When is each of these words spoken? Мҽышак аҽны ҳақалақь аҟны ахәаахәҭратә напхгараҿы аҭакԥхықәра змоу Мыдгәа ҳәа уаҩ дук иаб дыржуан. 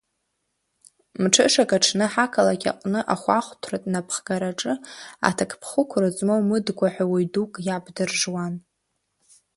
Мҽышак 1.21 1.71
аҽны 1.77 2.05
ҳақалақь 2.13 2.67
аҟны 2.71 2.99
ахәаахәҭратә 3.13 3.87
напхгараҿы 3.93 4.73
аҭакԥхықәра 5.27 6.09
змоу 6.15 6.41
Мыдгәа 6.47 6.87
ҳәа 6.93 7.05
уаҩ 7.11 7.27
дук 7.33 7.51
иаб 7.67 7.85
дыржуан. 7.95 8.53